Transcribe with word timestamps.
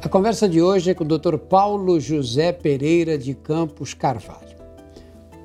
A 0.00 0.08
conversa 0.08 0.48
de 0.48 0.62
hoje 0.62 0.90
é 0.90 0.94
com 0.94 1.02
o 1.02 1.18
Dr. 1.18 1.36
Paulo 1.36 1.98
José 1.98 2.52
Pereira 2.52 3.18
de 3.18 3.34
Campos 3.34 3.94
Carvalho. 3.94 4.56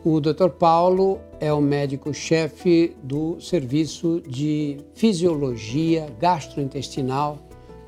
O 0.06 0.22
Dr. 0.22 0.50
Paulo 0.50 1.20
é 1.40 1.52
o 1.52 1.60
médico-chefe 1.60 2.96
do 3.02 3.42
Serviço 3.42 4.22
de 4.22 4.78
Fisiologia 4.94 6.06
Gastrointestinal 6.20 7.40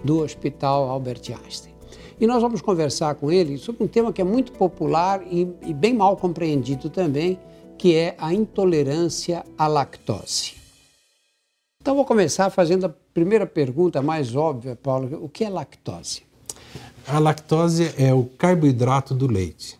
do 0.03 0.23
Hospital 0.23 0.89
Albert 0.89 1.21
Einstein. 1.29 1.75
E 2.19 2.25
nós 2.25 2.41
vamos 2.41 2.61
conversar 2.61 3.13
com 3.13 3.31
ele 3.31 3.59
sobre 3.59 3.83
um 3.83 3.87
tema 3.87 4.11
que 4.11 4.21
é 4.21 4.25
muito 4.25 4.51
popular 4.51 5.21
e, 5.29 5.47
e 5.61 5.71
bem 5.71 5.93
mal 5.93 6.17
compreendido 6.17 6.89
também, 6.89 7.39
que 7.77 7.95
é 7.95 8.15
a 8.17 8.33
intolerância 8.33 9.45
à 9.55 9.67
lactose. 9.67 10.53
Então 11.79 11.95
vou 11.95 12.05
começar 12.05 12.49
fazendo 12.49 12.87
a 12.87 12.93
primeira 13.13 13.45
pergunta 13.45 14.01
mais 14.01 14.35
óbvia, 14.35 14.75
Paulo. 14.75 15.23
O 15.23 15.29
que 15.29 15.43
é 15.43 15.49
lactose? 15.49 16.23
A 17.07 17.19
lactose 17.19 17.93
é 17.99 18.11
o 18.11 18.23
carboidrato 18.23 19.13
do 19.13 19.27
leite. 19.27 19.77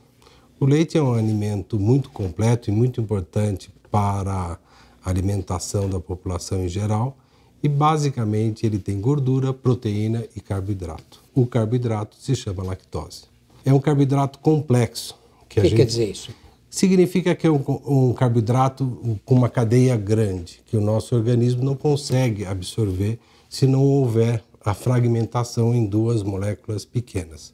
O 0.60 0.66
leite 0.66 0.96
é 0.96 1.02
um 1.02 1.16
alimento 1.16 1.80
muito 1.80 2.12
completo 2.12 2.70
e 2.70 2.74
muito 2.74 3.02
importante 3.02 3.72
para 3.90 4.60
a 5.04 5.10
alimentação 5.10 5.90
da 5.90 6.00
população 6.00 6.64
em 6.64 6.70
geral 6.70 7.18
e 7.64 7.68
basicamente 7.68 8.64
ele 8.64 8.78
tem 8.78 9.02
gordura, 9.02 9.52
proteína 9.52 10.24
e 10.36 10.40
carboidrato. 10.40 11.20
O 11.34 11.48
carboidrato 11.48 12.16
se 12.20 12.36
chama 12.36 12.64
lactose. 12.64 13.24
É 13.66 13.74
um 13.74 13.80
carboidrato 13.80 14.38
complexo. 14.38 15.18
O 15.42 15.46
que, 15.48 15.62
que 15.62 15.70
gente... 15.70 15.78
quer 15.78 15.86
dizer 15.86 16.12
isso? 16.12 16.30
Significa 16.70 17.34
que 17.34 17.48
é 17.48 17.52
um, 17.52 17.64
um 17.88 18.14
carboidrato 18.14 19.18
com 19.26 19.34
uma 19.34 19.50
cadeia 19.50 19.98
grande, 19.98 20.62
que 20.68 20.78
o 20.78 20.82
nosso 20.82 21.16
organismo 21.16 21.64
não 21.64 21.76
consegue 21.76 22.46
absorver 22.46 23.18
se 23.50 23.66
não 23.66 23.84
houver 23.84 24.44
a 24.66 24.74
fragmentação 24.74 25.74
em 25.74 25.86
duas 25.86 26.24
moléculas 26.24 26.84
pequenas. 26.84 27.54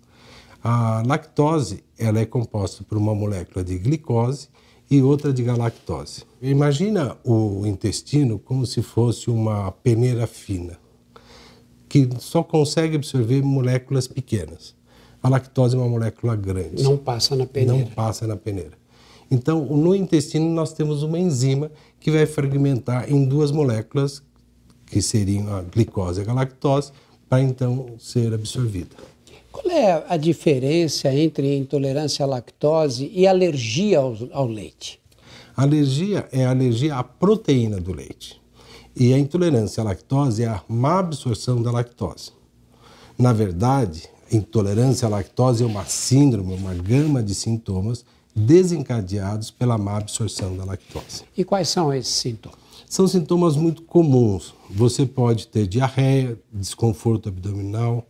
A 0.63 1.04
lactose 1.05 1.84
ela 1.98 2.20
é 2.20 2.26
composta 2.26 2.84
por 2.84 2.98
uma 2.98 3.13
molécula 3.13 3.63
de 3.63 3.77
glicose 3.77 4.48
e 4.90 5.01
outra 5.01 5.34
de 5.34 5.43
galactose. 5.43 6.23
Imagina 6.41 7.18
o 7.23 7.65
intestino 7.65 8.40
como 8.40 8.65
se 8.65 8.81
fosse 8.81 9.29
uma 9.29 9.71
peneira 9.71 10.27
fina, 10.27 10.77
que 11.90 12.07
só 12.20 12.43
consegue 12.43 12.95
absorver 12.95 13.41
moléculas 13.41 14.07
pequenas. 14.07 14.75
A 15.23 15.29
lactose 15.29 15.75
é 15.75 15.79
uma 15.79 15.90
molécula 15.90 16.35
grande. 16.35 16.81
Não 16.84 16.98
passa 16.98 17.35
na 17.35 17.46
peneira. 17.46 17.79
Não 17.79 17.91
passa 17.91 18.25
na 18.25 18.35
peneira. 18.35 18.79
Então, 19.29 19.65
no 19.65 19.96
intestino 19.96 20.49
nós 20.49 20.73
temos 20.73 21.03
uma 21.03 21.18
enzima 21.18 21.71
que 21.99 22.12
vai 22.12 22.25
fragmentar 22.25 23.09
em 23.09 23.23
duas 23.23 23.49
moléculas, 23.49 24.21
que 24.91 25.01
seriam 25.01 25.55
a 25.55 25.61
glicose 25.61 26.20
e 26.20 26.23
a 26.23 26.25
galactose, 26.25 26.91
para 27.29 27.41
então 27.41 27.95
ser 27.97 28.34
absorvida. 28.34 28.95
Qual 29.51 29.70
é 29.71 30.03
a 30.07 30.17
diferença 30.17 31.13
entre 31.13 31.57
intolerância 31.57 32.25
à 32.25 32.27
lactose 32.27 33.09
e 33.13 33.25
alergia 33.25 33.99
ao, 33.99 34.17
ao 34.34 34.47
leite? 34.47 34.99
A 35.55 35.63
alergia 35.63 36.27
é 36.31 36.45
a 36.45 36.51
alergia 36.51 36.95
à 36.95 37.03
proteína 37.03 37.79
do 37.79 37.93
leite. 37.93 38.39
E 38.95 39.13
a 39.13 39.17
intolerância 39.17 39.81
à 39.81 39.85
lactose 39.85 40.43
é 40.43 40.47
a 40.47 40.62
má 40.67 40.99
absorção 40.99 41.62
da 41.62 41.71
lactose. 41.71 42.31
Na 43.17 43.31
verdade, 43.31 44.09
intolerância 44.31 45.05
à 45.05 45.09
lactose 45.09 45.63
é 45.63 45.65
uma 45.65 45.85
síndrome, 45.85 46.53
uma 46.53 46.73
gama 46.73 47.23
de 47.23 47.34
sintomas 47.34 48.03
desencadeados 48.35 49.51
pela 49.51 49.77
má 49.77 49.97
absorção 49.97 50.55
da 50.55 50.65
lactose. 50.65 51.23
E 51.37 51.43
quais 51.43 51.69
são 51.69 51.93
esses 51.93 52.13
sintomas? 52.13 52.60
São 52.91 53.07
sintomas 53.07 53.55
muito 53.55 53.84
comuns. 53.84 54.53
Você 54.70 55.05
pode 55.05 55.47
ter 55.47 55.65
diarreia, 55.65 56.37
desconforto 56.51 57.29
abdominal, 57.29 58.05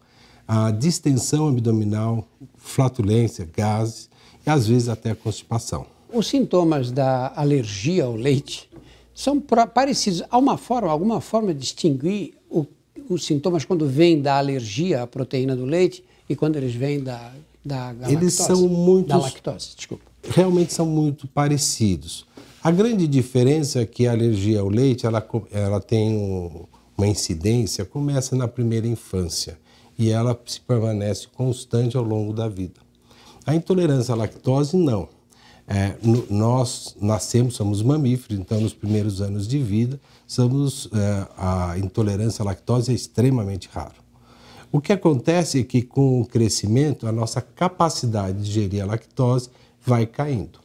distensão 0.80 1.50
abdominal, 1.50 2.28
flatulência, 2.58 3.48
gases 3.56 4.10
e 4.44 4.50
às 4.50 4.66
vezes 4.66 4.90
até 4.90 5.14
constipação. 5.14 5.86
Os 6.12 6.26
sintomas 6.26 6.92
da 6.92 7.32
alergia 7.36 8.06
ao 8.06 8.16
leite 8.16 8.68
são 9.14 9.40
parecidos. 9.40 10.24
Há 10.32 10.40
uma 10.40 10.58
forma, 10.58 10.90
alguma 10.90 11.22
forma 11.22 11.54
de 11.54 11.60
distinguir 11.60 12.34
o, 12.50 12.66
os 13.08 13.24
sintomas 13.24 13.64
quando 13.64 13.86
vêm 13.88 14.20
da 14.20 14.40
alergia 14.40 15.04
à 15.04 15.06
proteína 15.06 15.56
do 15.56 15.64
leite 15.64 16.04
e 16.28 16.36
quando 16.36 16.56
eles 16.56 16.74
vêm 16.74 17.04
da, 17.04 17.32
da, 17.64 17.94
da 17.94 18.12
Eles 18.12 18.40
lactose, 18.40 18.60
são 18.62 18.68
muito. 18.68 19.10
Da 19.10 19.18
lactose, 19.18 19.76
desculpa. 19.76 20.06
Realmente 20.28 20.74
são 20.74 20.88
muito 20.88 21.28
parecidos. 21.28 22.26
A 22.64 22.70
grande 22.70 23.08
diferença 23.08 23.82
é 23.82 23.88
que 23.88 24.06
a 24.06 24.12
alergia 24.12 24.60
ao 24.60 24.70
leite 24.70 25.08
ela, 25.08 25.28
ela 25.52 25.82
tem 25.82 26.16
um, 26.16 26.66
uma 26.96 27.08
incidência, 27.08 27.84
começa 27.84 28.36
na 28.36 28.48
primeira 28.48 28.86
infância 28.86 29.58
e 29.98 30.12
ela 30.12 30.40
se 30.46 30.62
permanece 30.62 31.28
constante 31.36 31.98
ao 31.98 32.04
longo 32.04 32.32
da 32.34 32.48
vida. 32.48 32.80
A 33.48 33.56
intolerância 33.56 34.14
à 34.14 34.16
lactose, 34.16 34.78
não. 34.78 35.10
É, 35.68 35.96
no, 36.04 36.24
nós 36.30 36.96
nascemos, 37.02 37.56
somos 37.56 37.82
mamíferos, 37.82 38.40
então 38.40 38.62
nos 38.62 38.76
primeiros 38.76 39.22
anos 39.22 39.48
de 39.48 39.58
vida, 39.58 40.00
somos, 40.28 40.88
é, 40.94 41.28
a 41.38 41.80
intolerância 41.80 42.44
à 42.44 42.46
lactose 42.46 42.92
é 42.92 42.94
extremamente 42.94 43.70
raro. 43.74 43.96
O 44.72 44.80
que 44.80 44.94
acontece 44.94 45.62
é 45.62 45.64
que 45.64 45.82
com 45.82 46.22
o 46.22 46.28
crescimento, 46.28 47.08
a 47.08 47.12
nossa 47.12 47.42
capacidade 47.42 48.44
de 48.44 48.52
gerir 48.52 48.84
a 48.84 48.86
lactose 48.86 49.50
vai 49.84 50.06
caindo. 50.06 50.60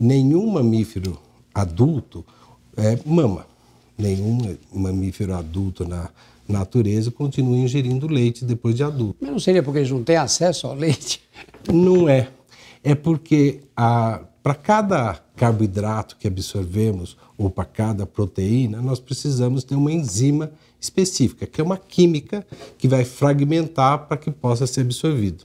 Nenhum 0.00 0.50
mamífero 0.50 1.27
adulto 1.60 2.24
é, 2.76 2.98
mama. 3.04 3.46
Nenhum 3.96 4.56
mamífero 4.72 5.34
adulto 5.34 5.86
na 5.86 6.08
natureza 6.48 7.10
continua 7.10 7.56
ingerindo 7.58 8.06
leite 8.06 8.44
depois 8.44 8.74
de 8.74 8.82
adulto. 8.82 9.16
Mas 9.20 9.30
não 9.30 9.40
seria 9.40 9.62
porque 9.62 9.80
eles 9.80 9.90
não 9.90 10.02
têm 10.02 10.16
acesso 10.16 10.66
ao 10.66 10.74
leite? 10.74 11.20
Não 11.72 12.08
é. 12.08 12.28
É 12.82 12.94
porque 12.94 13.60
para 13.74 14.54
cada 14.54 15.20
carboidrato 15.36 16.16
que 16.16 16.26
absorvemos 16.26 17.16
ou 17.36 17.50
para 17.50 17.64
cada 17.64 18.06
proteína, 18.06 18.80
nós 18.80 18.98
precisamos 18.98 19.64
ter 19.64 19.74
uma 19.74 19.92
enzima 19.92 20.50
específica, 20.80 21.46
que 21.46 21.60
é 21.60 21.64
uma 21.64 21.76
química 21.76 22.46
que 22.78 22.88
vai 22.88 23.04
fragmentar 23.04 24.06
para 24.06 24.16
que 24.16 24.30
possa 24.30 24.66
ser 24.66 24.82
absorvido. 24.82 25.44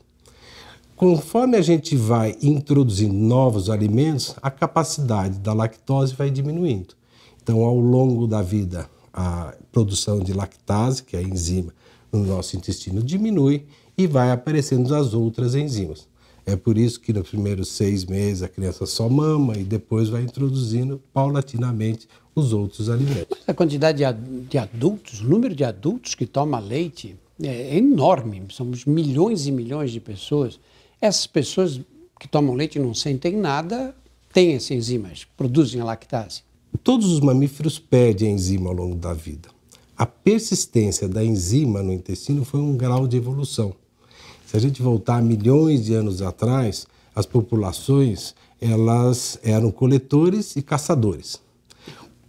Conforme 0.95 1.57
a 1.57 1.61
gente 1.61 1.95
vai 1.95 2.35
introduzindo 2.41 3.13
novos 3.13 3.69
alimentos, 3.69 4.35
a 4.41 4.51
capacidade 4.51 5.39
da 5.39 5.51
lactose 5.51 6.13
vai 6.13 6.29
diminuindo. 6.29 6.93
Então, 7.41 7.61
ao 7.63 7.77
longo 7.77 8.27
da 8.27 8.41
vida, 8.41 8.89
a 9.11 9.53
produção 9.71 10.19
de 10.19 10.33
lactase, 10.33 11.03
que 11.03 11.17
é 11.17 11.19
a 11.19 11.23
enzima 11.23 11.73
no 12.11 12.23
nosso 12.23 12.55
intestino, 12.55 13.01
diminui 13.01 13.65
e 13.97 14.05
vai 14.05 14.31
aparecendo 14.31 14.93
as 14.93 15.13
outras 15.13 15.55
enzimas. 15.55 16.07
É 16.45 16.55
por 16.55 16.77
isso 16.77 16.99
que 16.99 17.11
nos 17.11 17.29
primeiros 17.29 17.69
seis 17.69 18.05
meses 18.05 18.43
a 18.43 18.47
criança 18.47 18.85
só 18.85 19.09
mama 19.09 19.57
e 19.57 19.63
depois 19.63 20.09
vai 20.09 20.21
introduzindo 20.21 21.01
paulatinamente 21.13 22.07
os 22.35 22.53
outros 22.53 22.89
alimentos. 22.89 23.37
A 23.47 23.53
quantidade 23.53 24.03
de 24.49 24.57
adultos, 24.57 25.21
o 25.21 25.25
número 25.25 25.55
de 25.55 25.63
adultos 25.63 26.15
que 26.15 26.25
toma 26.25 26.59
leite 26.59 27.15
é 27.41 27.77
enorme. 27.77 28.43
Somos 28.49 28.85
milhões 28.85 29.47
e 29.47 29.51
milhões 29.51 29.91
de 29.91 29.99
pessoas. 29.99 30.59
Essas 31.03 31.27
pessoas 31.27 31.81
que 32.17 32.29
tomam 32.29 32.55
leite 32.55 32.79
e 32.79 32.81
não 32.81 32.93
sentem 32.93 33.35
nada 33.35 33.93
têm 34.31 34.53
essas 34.53 34.71
enzimas, 34.71 35.27
produzem 35.35 35.81
a 35.81 35.83
lactase. 35.83 36.43
Todos 36.81 37.11
os 37.11 37.19
mamíferos 37.19 37.77
perdem 37.77 38.29
a 38.29 38.31
enzima 38.31 38.69
ao 38.69 38.73
longo 38.73 38.95
da 38.95 39.13
vida. 39.13 39.49
A 39.97 40.05
persistência 40.05 41.09
da 41.09 41.21
enzima 41.21 41.83
no 41.83 41.91
intestino 41.91 42.45
foi 42.45 42.61
um 42.61 42.77
grau 42.77 43.05
de 43.05 43.17
evolução. 43.17 43.73
Se 44.45 44.55
a 44.55 44.59
gente 44.61 44.81
voltar 44.81 45.21
milhões 45.21 45.83
de 45.83 45.93
anos 45.93 46.21
atrás, 46.21 46.87
as 47.13 47.25
populações 47.25 48.33
elas 48.61 49.37
eram 49.43 49.71
coletores 49.71 50.55
e 50.55 50.61
caçadores. 50.61 51.37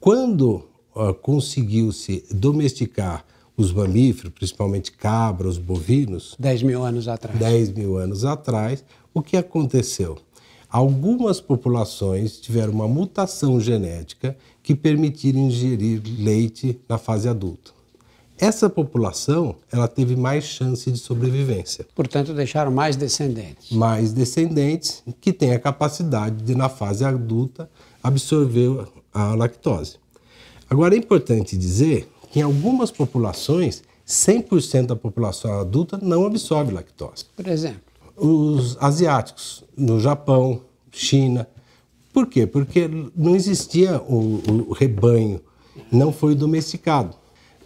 Quando 0.00 0.64
uh, 0.96 1.14
conseguiu-se 1.22 2.24
domesticar 2.28 3.24
os 3.56 3.72
mamíferos, 3.72 4.32
principalmente 4.32 4.92
cabras, 4.92 5.58
bovinos... 5.58 6.34
10 6.38 6.62
mil 6.62 6.84
anos 6.84 7.08
atrás. 7.08 7.38
10 7.38 7.70
mil 7.72 7.96
anos 7.96 8.24
atrás, 8.24 8.84
o 9.12 9.22
que 9.22 9.36
aconteceu? 9.36 10.18
Algumas 10.68 11.40
populações 11.40 12.40
tiveram 12.40 12.72
uma 12.72 12.88
mutação 12.88 13.60
genética 13.60 14.36
que 14.60 14.74
permitiram 14.74 15.38
ingerir 15.40 16.02
leite 16.18 16.80
na 16.88 16.98
fase 16.98 17.28
adulta. 17.28 17.70
Essa 18.36 18.68
população, 18.68 19.54
ela 19.70 19.86
teve 19.86 20.16
mais 20.16 20.42
chance 20.42 20.90
de 20.90 20.98
sobrevivência. 20.98 21.86
Portanto, 21.94 22.34
deixaram 22.34 22.72
mais 22.72 22.96
descendentes. 22.96 23.70
Mais 23.70 24.12
descendentes 24.12 25.04
que 25.20 25.32
têm 25.32 25.52
a 25.52 25.60
capacidade 25.60 26.42
de, 26.42 26.56
na 26.56 26.68
fase 26.68 27.04
adulta, 27.04 27.70
absorver 28.02 28.88
a 29.12 29.36
lactose. 29.36 29.98
Agora, 30.68 30.96
é 30.96 30.98
importante 30.98 31.56
dizer 31.56 32.08
que 32.34 32.40
em 32.40 32.42
algumas 32.42 32.90
populações, 32.90 33.84
100% 34.04 34.86
da 34.86 34.96
população 34.96 35.60
adulta 35.60 35.96
não 36.02 36.26
absorve 36.26 36.72
lactose. 36.72 37.26
Por 37.36 37.46
exemplo? 37.46 37.94
os 38.16 38.76
asiáticos, 38.80 39.62
no 39.76 40.00
Japão, 40.00 40.62
China. 40.90 41.46
Por 42.12 42.26
quê? 42.26 42.44
Porque 42.44 42.90
não 43.14 43.36
existia 43.36 44.02
o, 44.02 44.42
o 44.68 44.72
rebanho, 44.72 45.40
não 45.92 46.12
foi 46.12 46.34
domesticado. 46.34 47.16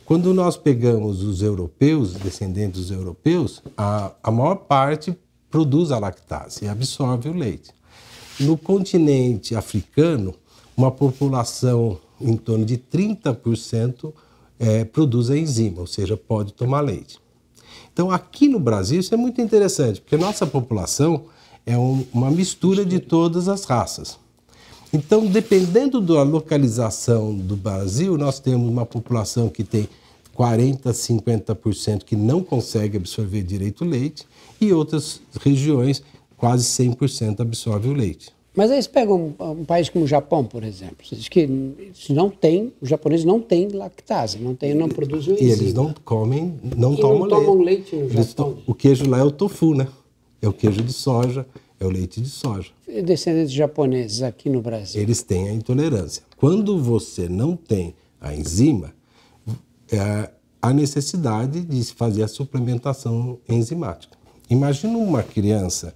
Quando 0.05 0.35
nós 0.35 0.59
pegamos 0.59 1.23
os 1.23 1.41
europeus, 1.41 2.13
descendentes 2.13 2.83
dos 2.83 2.91
europeus, 2.91 3.63
a, 3.75 4.13
a 4.23 4.31
maior 4.31 4.57
parte 4.57 5.19
produz 5.51 5.91
a 5.91 5.99
lactase 5.99 6.67
e 6.67 6.69
absorve 6.69 7.31
o 7.31 7.33
leite. 7.33 7.71
No 8.39 8.59
continente 8.59 9.57
africano, 9.57 10.35
uma 10.77 10.91
população 10.91 11.99
em 12.21 12.37
torno 12.37 12.67
de 12.67 12.77
30% 12.77 14.13
é, 14.59 14.85
produz 14.85 15.31
a 15.31 15.39
enzima, 15.39 15.81
ou 15.81 15.87
seja, 15.87 16.17
pode 16.17 16.53
tomar 16.53 16.81
leite. 16.81 17.19
Então, 17.93 18.11
aqui 18.11 18.49
no 18.49 18.61
Brasil, 18.61 19.01
isso 19.01 19.13
é 19.15 19.17
muito 19.17 19.41
interessante, 19.41 20.01
porque 20.01 20.17
nossa 20.17 20.47
população 20.47 21.25
é 21.67 21.77
um, 21.77 22.05
uma 22.13 22.31
mistura 22.31 22.85
de 22.85 22.99
todas 22.99 23.49
as 23.49 23.65
raças. 23.65 24.19
Então, 24.93 25.27
dependendo 25.27 26.01
da 26.01 26.23
localização 26.23 27.35
do 27.35 27.57
Brasil, 27.57 28.17
nós 28.17 28.41
temos 28.41 28.69
uma 28.71 28.87
população 28.87 29.49
que 29.49 29.63
tem 29.63 29.89
40%, 30.37 30.81
50% 30.93 32.05
que 32.05 32.17
não 32.17 32.43
consegue 32.43 32.97
absorver 32.97 33.43
direito 33.43 33.85
o 33.85 33.89
leite 33.89 34.27
e 34.61 34.73
outras 34.73 35.21
regiões 35.41 36.03
quase 36.37 36.65
100% 36.65 37.41
absorve 37.41 37.89
o 37.89 37.93
leite. 37.93 38.38
Mas 38.55 38.71
aí 38.71 38.83
você 38.83 38.89
pega 38.89 39.15
um, 39.15 39.35
um, 39.39 39.65
país 39.65 39.89
como 39.89 40.05
o 40.05 40.09
Japão, 40.09 40.45
por 40.45 40.65
exemplo. 40.65 40.97
Você 41.05 41.15
diz 41.15 41.29
que 41.29 41.47
não 42.11 42.29
tem, 42.29 42.73
os 42.81 42.89
japoneses 42.89 43.25
não 43.25 43.41
têm 43.41 43.69
lactase, 43.69 44.39
não 44.39 44.55
tem, 44.55 44.75
não 44.75 44.89
produzem. 44.89 45.37
E 45.41 45.51
eles 45.51 45.73
não 45.73 45.95
comem, 46.05 46.55
não 46.77 46.95
e 46.95 47.01
tomam 47.01 47.21
não 47.21 47.29
tomam 47.29 47.63
leite, 47.63 47.95
leite 47.95 48.15
no 48.15 48.25
Japão. 48.25 48.59
o 48.67 48.75
queijo 48.75 49.09
lá 49.09 49.19
é 49.19 49.23
o 49.23 49.31
tofu, 49.31 49.75
né? 49.75 49.87
É 50.43 50.49
o 50.49 50.53
queijo 50.53 50.83
de 50.83 50.93
soja, 50.93 51.47
é 51.79 51.87
o 51.87 51.91
leite 51.91 52.21
de 52.21 52.29
soja. 52.29 52.71
E 52.87 53.03
descendentes 53.03 53.53
japoneses 53.53 54.23
aqui 54.23 54.51
no 54.51 54.61
Brasil? 54.61 55.01
Eles 55.01 55.23
têm 55.23 55.49
a 55.49 55.53
intolerância. 55.53 56.23
Quando 56.37 56.79
você 56.83 57.29
não 57.29 57.55
tem 57.55 57.95
a 58.21 58.35
enzima, 58.35 58.93
é 59.93 60.31
a 60.61 60.73
necessidade 60.73 61.61
de 61.61 61.85
se 61.85 61.95
fazer 61.95 62.23
a 62.23 62.29
suplementação 62.29 63.39
enzimática. 63.49 64.17
Imagina 64.51 64.97
uma 64.99 65.23
criança 65.23 65.95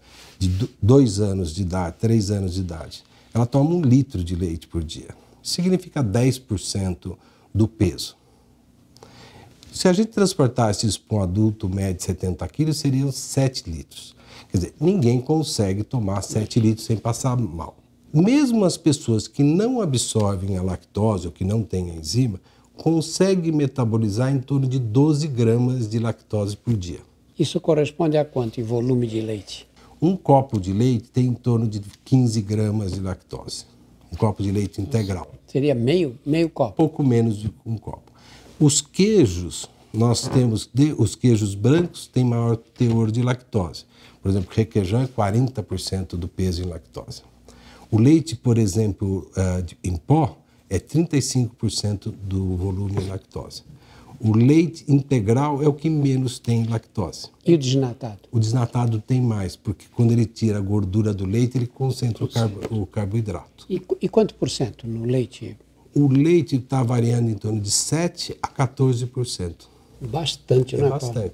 de 0.49 0.69
dois 0.81 1.21
anos 1.21 1.55
de 1.55 1.62
idade, 1.62 1.97
três 1.99 2.31
anos 2.31 2.55
de 2.55 2.61
idade, 2.61 3.03
ela 3.35 3.47
toma 3.47 3.71
um 3.71 3.81
litro 3.81 4.23
de 4.23 4.35
leite 4.35 4.67
por 4.67 4.83
dia. 4.83 5.09
Significa 5.43 6.03
10% 6.03 7.17
do 7.55 7.67
peso. 7.67 8.17
Se 9.73 9.89
a 9.89 9.93
gente 9.93 10.09
transportasse 10.09 10.87
isso 10.87 11.00
para 11.00 11.19
um 11.19 11.23
adulto 11.23 11.69
médio 11.69 11.97
de 11.97 12.05
70 12.05 12.47
quilos, 12.49 12.77
seriam 12.77 13.11
7 13.11 13.71
litros. 13.71 14.15
Quer 14.50 14.59
dizer, 14.59 14.75
ninguém 14.79 15.21
consegue 15.21 15.83
tomar 15.83 16.21
7 16.23 16.61
litros 16.61 16.87
sem 16.87 16.97
passar 16.97 17.37
mal. 17.38 17.77
Mesmo 18.12 18.67
as 18.67 18.77
pessoas 18.77 19.27
que 19.27 19.43
não 19.43 19.81
absorvem 19.81 20.59
a 20.59 20.62
lactose 20.62 21.27
ou 21.27 21.33
que 21.33 21.45
não 21.45 21.62
têm 21.62 21.91
a 21.91 21.95
enzima, 21.95 22.38
conseguem 22.77 23.50
metabolizar 23.50 24.31
em 24.31 24.41
torno 24.41 24.67
de 24.69 24.79
12 24.79 25.27
gramas 25.29 25.88
de 25.88 25.99
lactose 25.99 26.55
por 26.55 26.77
dia. 26.77 27.00
Isso 27.38 27.59
corresponde 27.59 28.19
a 28.19 28.25
quanto 28.25 28.61
em 28.61 28.65
volume 28.65 29.06
de 29.06 29.23
leite? 29.23 29.67
Um 30.02 30.16
copo 30.16 30.58
de 30.58 30.72
leite 30.72 31.12
tem 31.12 31.26
em 31.26 31.32
torno 31.32 31.69
de 31.69 31.81
15 32.04 32.43
gramas 32.43 32.90
de 32.90 33.00
lactose. 33.00 33.66
Um 34.12 34.16
copo 34.16 34.43
de 34.43 34.50
leite 34.50 34.81
integral. 34.82 35.32
Seria 35.46 35.76
meio, 35.76 36.19
meio 36.26 36.50
copo? 36.50 36.75
Pouco 36.75 37.04
menos 37.04 37.37
de 37.38 37.54
um 37.64 37.76
copo. 37.78 38.10
Os 38.58 38.81
queijos, 38.81 39.70
nós 39.94 40.26
temos, 40.26 40.69
os 40.99 41.14
queijos 41.14 41.54
brancos 41.54 42.08
têm 42.08 42.25
maior 42.25 42.56
teor 42.56 43.12
de 43.12 43.22
lactose. 43.22 43.84
Por 44.20 44.28
exemplo, 44.28 44.50
requeijão 44.52 45.02
é 45.02 45.06
40% 45.06 46.16
do 46.16 46.26
peso 46.26 46.62
em 46.62 46.66
lactose. 46.66 47.22
O 47.88 47.96
leite, 47.96 48.34
por 48.34 48.58
exemplo, 48.58 49.31
uh, 49.37 49.64
em 49.84 49.94
pó, 49.94 50.37
é 50.69 50.81
35% 50.81 52.12
do 52.25 52.56
volume 52.56 53.04
em 53.04 53.06
lactose. 53.06 53.62
O 54.25 54.37
leite 54.37 54.85
integral 54.87 55.61
é 55.65 55.67
o 55.67 55.73
que 55.73 55.91
menos 55.91 56.39
tem 56.39 56.65
lactose. 56.69 57.27
E 57.45 57.55
o 57.55 57.59
desnatado? 57.59 58.21
O 58.31 58.39
desnatado 58.39 59.01
tem 59.01 59.21
mais, 59.21 59.57
porque 59.57 59.87
quando 59.97 60.13
ele 60.13 60.25
tira 60.25 60.59
a 60.59 60.61
gordura 60.61 61.13
do 61.13 61.27
leite, 61.27 61.59
ele 61.59 61.67
concentra 61.67 62.25
o, 62.25 62.29
carbo, 62.29 62.61
o 62.71 62.87
carboidrato. 62.87 63.67
E, 63.69 63.83
e, 64.01 64.09
quanto 64.09 64.37
por 64.37 64.49
cento 64.49 64.87
no 64.87 65.05
leite? 65.05 65.57
O 65.93 66.07
leite 66.07 66.55
está 66.55 66.85
variando 66.85 67.31
em 67.31 67.35
torno 67.35 67.61
de 67.61 67.69
7% 67.69 68.37
a 68.41 68.47
14%. 68.47 69.55
Bastante, 70.01 70.77
é 70.77 70.79
não 70.79 70.87
é, 70.87 70.91
bastante. 70.91 71.15
Paulo? 71.15 71.33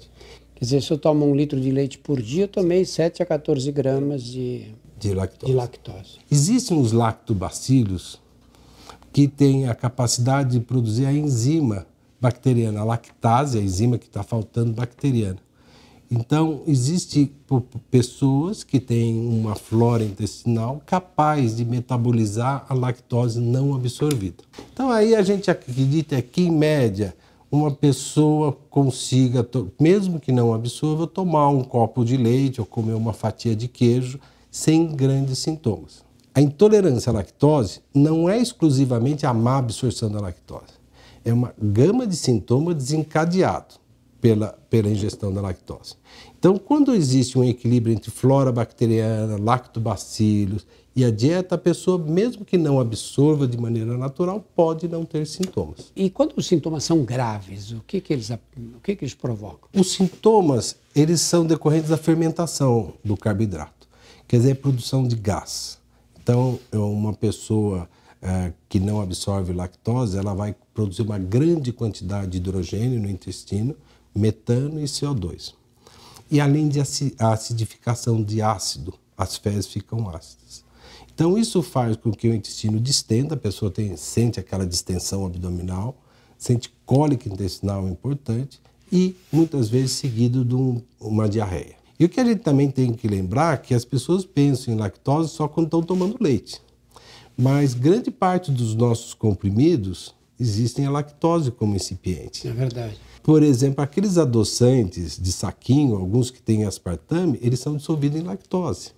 Quer 0.55 0.65
dizer, 0.65 0.81
se 0.81 0.91
eu 0.91 0.97
tomo 0.97 1.27
um 1.27 1.35
litro 1.35 1.61
de 1.61 1.69
leite 1.69 1.99
por 1.99 2.19
dia, 2.19 2.45
eu 2.45 2.47
tomei 2.47 2.83
7 2.85 3.21
a 3.21 3.25
14 3.25 3.71
gramas 3.71 4.23
de, 4.23 4.65
de, 4.99 5.13
lactose. 5.13 5.51
de 5.51 5.55
lactose. 5.55 6.17
Existem 6.29 6.75
os 6.75 6.91
lactobacilos 6.91 8.19
que 9.13 9.27
têm 9.27 9.67
a 9.67 9.75
capacidade 9.75 10.57
de 10.57 10.59
produzir 10.59 11.05
a 11.05 11.13
enzima 11.13 11.85
bacteriana, 12.19 12.81
a 12.81 12.83
lactase, 12.83 13.57
a 13.57 13.61
enzima 13.61 13.97
que 13.97 14.07
está 14.07 14.23
faltando 14.23 14.73
bacteriana. 14.73 15.37
Então, 16.11 16.63
existe 16.65 17.31
pessoas 17.91 18.63
que 18.63 18.79
têm 18.79 19.15
uma 19.15 19.53
flora 19.53 20.03
intestinal 20.03 20.81
capaz 20.83 21.55
de 21.55 21.63
metabolizar 21.63 22.65
a 22.67 22.73
lactose 22.73 23.39
não 23.39 23.75
absorvida. 23.75 24.43
Então, 24.73 24.89
aí 24.89 25.13
a 25.13 25.21
gente 25.21 25.51
acredita 25.51 26.19
que, 26.19 26.41
em 26.41 26.51
média, 26.51 27.15
uma 27.51 27.69
pessoa 27.69 28.57
consiga, 28.71 29.47
mesmo 29.79 30.19
que 30.19 30.31
não 30.31 30.51
absorva, 30.51 31.05
tomar 31.05 31.49
um 31.49 31.63
copo 31.63 32.03
de 32.03 32.17
leite 32.17 32.59
ou 32.59 32.65
comer 32.65 32.93
uma 32.93 33.13
fatia 33.13 33.55
de 33.55 33.67
queijo 33.67 34.19
sem 34.49 34.87
grandes 34.87 35.37
sintomas. 35.37 36.03
A 36.33 36.41
intolerância 36.41 37.11
à 37.11 37.13
lactose 37.13 37.81
não 37.93 38.27
é 38.27 38.39
exclusivamente 38.39 39.27
a 39.27 39.33
má 39.33 39.57
absorção 39.57 40.09
da 40.09 40.19
lactose. 40.19 40.78
É 41.23 41.33
uma 41.33 41.53
gama 41.61 42.05
de 42.07 42.15
sintomas 42.15 42.75
desencadeado 42.75 43.75
pela, 44.21 44.57
pela 44.69 44.89
ingestão 44.89 45.33
da 45.33 45.41
lactose. 45.41 45.95
Então, 46.37 46.57
quando 46.57 46.93
existe 46.93 47.37
um 47.37 47.43
equilíbrio 47.43 47.93
entre 47.93 48.11
flora 48.11 48.51
bacteriana, 48.51 49.37
lactobacilos 49.37 50.65
e 50.95 51.05
a 51.05 51.11
dieta, 51.11 51.55
a 51.55 51.57
pessoa, 51.57 51.97
mesmo 51.97 52.43
que 52.43 52.57
não 52.57 52.79
absorva 52.79 53.47
de 53.47 53.57
maneira 53.57 53.97
natural, 53.97 54.43
pode 54.55 54.87
não 54.87 55.05
ter 55.05 55.25
sintomas. 55.25 55.91
E 55.95 56.09
quando 56.09 56.33
os 56.35 56.47
sintomas 56.47 56.83
são 56.83 57.03
graves, 57.03 57.71
o 57.71 57.81
que, 57.85 58.01
que, 58.01 58.13
eles, 58.13 58.29
o 58.29 58.79
que, 58.83 58.95
que 58.95 59.05
eles 59.05 59.13
provocam? 59.13 59.69
Os 59.73 59.91
sintomas, 59.91 60.75
eles 60.95 61.21
são 61.21 61.45
decorrentes 61.45 61.89
da 61.89 61.97
fermentação 61.97 62.93
do 63.03 63.15
carboidrato, 63.15 63.87
quer 64.27 64.37
dizer, 64.37 64.51
a 64.51 64.55
produção 64.55 65.07
de 65.07 65.15
gás. 65.15 65.77
Então, 66.21 66.59
uma 66.71 67.13
pessoa 67.13 67.89
é, 68.21 68.53
que 68.67 68.79
não 68.79 69.01
absorve 69.01 69.53
lactose, 69.53 70.17
ela 70.17 70.33
vai 70.33 70.55
produzir 70.73 71.01
uma 71.01 71.17
grande 71.17 71.71
quantidade 71.71 72.31
de 72.31 72.37
hidrogênio 72.37 72.99
no 72.99 73.09
intestino, 73.09 73.75
metano 74.13 74.79
e 74.79 74.83
CO2. 74.83 75.53
E 76.29 76.39
além 76.39 76.67
de 76.67 76.79
acidificação 77.17 78.21
de 78.21 78.41
ácido, 78.41 78.93
as 79.17 79.37
fezes 79.37 79.67
ficam 79.67 80.09
ácidas. 80.09 80.63
Então, 81.13 81.37
isso 81.37 81.61
faz 81.61 81.97
com 81.97 82.11
que 82.11 82.29
o 82.29 82.33
intestino 82.33 82.79
distenda, 82.79 83.35
a 83.35 83.37
pessoa 83.37 83.69
tem, 83.69 83.97
sente 83.97 84.39
aquela 84.39 84.65
distensão 84.65 85.25
abdominal, 85.25 85.97
sente 86.37 86.73
cólica 86.85 87.27
intestinal 87.27 87.87
importante 87.89 88.61
e 88.89 89.15
muitas 89.31 89.67
vezes 89.67 89.91
seguido 89.91 90.45
de 90.45 90.55
um, 90.55 90.81
uma 90.99 91.27
diarreia. 91.27 91.75
E 91.99 92.05
o 92.05 92.09
que 92.09 92.21
a 92.21 92.23
gente 92.23 92.39
também 92.39 92.71
tem 92.71 92.93
que 92.93 93.07
lembrar 93.07 93.55
é 93.55 93.57
que 93.57 93.73
as 93.73 93.83
pessoas 93.83 94.23
pensam 94.23 94.73
em 94.73 94.77
lactose 94.77 95.29
só 95.29 95.49
quando 95.49 95.67
estão 95.67 95.83
tomando 95.83 96.15
leite. 96.21 96.61
Mas 97.41 97.73
grande 97.73 98.11
parte 98.11 98.51
dos 98.51 98.75
nossos 98.75 99.13
comprimidos 99.13 100.13
existem 100.37 100.85
a 100.85 100.91
lactose 100.91 101.51
como 101.51 101.73
incipiente. 101.73 102.45
É 102.45 102.51
verdade. 102.51 102.97
Por 103.23 103.41
exemplo, 103.43 103.81
aqueles 103.81 104.17
adoçantes 104.17 105.17
de 105.17 105.31
saquinho, 105.31 105.95
alguns 105.95 106.29
que 106.29 106.41
têm 106.41 106.65
aspartame, 106.65 107.39
eles 107.41 107.61
são 107.61 107.77
dissolvidos 107.77 108.19
em 108.19 108.23
lactose. 108.23 108.91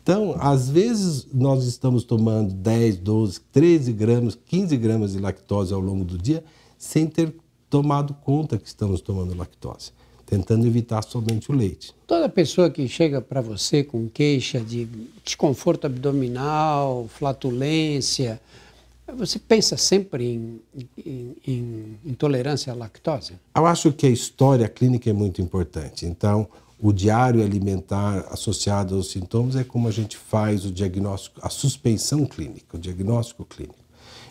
Então, 0.00 0.36
às 0.38 0.70
vezes, 0.70 1.26
nós 1.34 1.64
estamos 1.64 2.04
tomando 2.04 2.54
10, 2.54 2.98
12, 2.98 3.40
13 3.52 3.92
gramas, 3.92 4.38
15 4.46 4.76
gramas 4.76 5.12
de 5.12 5.18
lactose 5.18 5.74
ao 5.74 5.80
longo 5.80 6.04
do 6.04 6.16
dia, 6.16 6.44
sem 6.78 7.08
ter 7.08 7.34
tomado 7.68 8.14
conta 8.14 8.56
que 8.56 8.68
estamos 8.68 9.00
tomando 9.00 9.36
lactose, 9.36 9.90
tentando 10.28 10.66
evitar 10.66 11.02
somente 11.02 11.50
o 11.50 11.54
leite. 11.54 11.94
Toda 12.06 12.28
pessoa 12.28 12.70
que 12.70 12.86
chega 12.86 13.20
para 13.20 13.40
você 13.40 13.82
com 13.82 14.08
queixa 14.08 14.60
de 14.60 14.86
desconforto 15.24 15.86
abdominal, 15.86 17.08
flatulência, 17.08 18.40
você 19.16 19.38
pensa 19.38 19.76
sempre 19.76 20.24
em, 20.26 20.60
em, 20.98 21.36
em 21.46 21.98
intolerância 22.04 22.72
à 22.72 22.76
lactose? 22.76 23.34
Eu 23.56 23.66
acho 23.66 23.90
que 23.92 24.06
a 24.06 24.10
história 24.10 24.68
clínica 24.68 25.08
é 25.08 25.14
muito 25.14 25.40
importante. 25.40 26.04
Então, 26.04 26.46
o 26.78 26.92
diário 26.92 27.42
alimentar 27.42 28.26
associado 28.30 28.96
aos 28.96 29.10
sintomas 29.10 29.56
é 29.56 29.64
como 29.64 29.88
a 29.88 29.90
gente 29.90 30.16
faz 30.16 30.66
o 30.66 30.70
diagnóstico, 30.70 31.40
a 31.42 31.48
suspensão 31.48 32.26
clínica, 32.26 32.76
o 32.76 32.78
diagnóstico 32.78 33.46
clínico. 33.46 33.87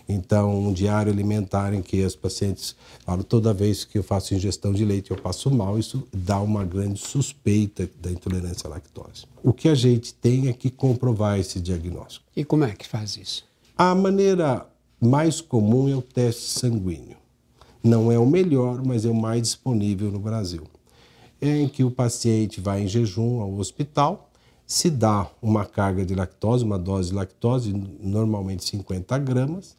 Então, 0.10 0.58
um 0.58 0.72
diário 0.72 1.12
alimentar 1.12 1.74
em 1.74 1.82
que 1.82 2.04
os 2.04 2.16
pacientes 2.16 2.76
falam 3.06 3.24
toda 3.24 3.54
vez 3.54 3.84
que 3.84 3.98
eu 3.98 4.04
faço 4.04 4.34
ingestão 4.34 4.72
de 4.72 4.86
leite 4.86 5.12
eu 5.12 5.18
passo 5.18 5.52
mal, 5.52 5.78
isso 5.78 6.08
dá 6.14 6.40
uma 6.40 6.64
grande 6.64 7.00
suspeita 7.00 7.90
da 8.02 8.10
intolerância 8.10 8.68
à 8.68 8.70
lactose. 8.70 9.26
O 9.44 9.52
que 9.52 9.68
a 9.68 9.76
gente 9.76 10.14
tem 10.14 10.48
é 10.48 10.54
que 10.54 10.70
comprovar 10.70 11.40
esse 11.40 11.60
diagnóstico. 11.60 12.26
E 12.36 12.46
como 12.46 12.64
é 12.64 12.74
que 12.74 12.88
faz 12.88 13.18
isso? 13.18 13.46
A 13.78 13.94
maneira 13.94 14.66
mais 15.00 15.42
comum 15.42 15.90
é 15.90 15.96
o 15.96 16.02
teste 16.02 16.44
sanguíneo. 16.44 17.18
Não 17.84 18.12
é 18.12 18.18
o 18.18 18.26
melhor, 18.26 18.84
mas 18.84 19.06
é 19.06 19.10
o 19.10 19.16
mais 19.16 19.42
disponível 19.42 20.12
no 20.12 20.20
Brasil. 20.20 20.64
É 21.40 21.56
em 21.58 21.68
que 21.68 21.84
o 21.84 21.92
paciente 21.92 22.60
vai 22.60 22.82
em 22.82 22.88
jejum 22.88 23.40
ao 23.42 23.54
hospital, 23.54 24.27
se 24.68 24.90
dá 24.90 25.32
uma 25.42 25.64
carga 25.64 26.06
de 26.06 26.14
lactose, 26.14 26.66
uma 26.66 26.78
dose 26.78 27.10
de 27.10 27.16
lactose, 27.16 27.74
normalmente 28.02 28.66
50 28.66 29.18
gramas, 29.20 29.78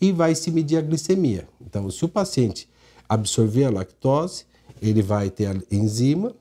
e 0.00 0.10
vai 0.10 0.34
se 0.34 0.50
medir 0.50 0.76
a 0.76 0.82
glicemia. 0.82 1.48
Então, 1.64 1.88
se 1.88 2.04
o 2.04 2.08
paciente 2.08 2.68
absorver 3.08 3.64
a 3.64 3.70
lactose, 3.70 4.44
ele 4.82 5.02
vai 5.02 5.30
ter 5.30 5.46
a 5.46 5.56
enzima 5.70 6.34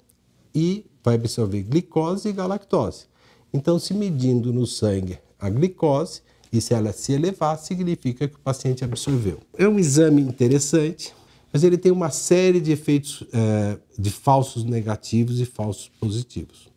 e 0.55 0.85
vai 1.03 1.15
absorver 1.15 1.61
glicose 1.61 2.27
e 2.29 2.33
galactose. 2.33 3.05
Então, 3.53 3.77
se 3.77 3.93
medindo 3.93 4.51
no 4.51 4.65
sangue 4.65 5.19
a 5.39 5.47
glicose, 5.47 6.21
e 6.51 6.59
se 6.59 6.73
ela 6.73 6.91
se 6.93 7.13
elevar, 7.13 7.57
significa 7.57 8.27
que 8.27 8.35
o 8.35 8.39
paciente 8.39 8.83
absorveu. 8.83 9.39
É 9.57 9.67
um 9.67 9.79
exame 9.79 10.21
interessante, 10.21 11.13
mas 11.51 11.63
ele 11.63 11.77
tem 11.77 11.91
uma 11.91 12.09
série 12.09 12.59
de 12.59 12.71
efeitos 12.71 13.23
é, 13.33 13.77
de 13.97 14.09
falsos 14.09 14.63
negativos 14.63 15.39
e 15.39 15.45
falsos 15.45 15.89
positivos. 15.99 16.72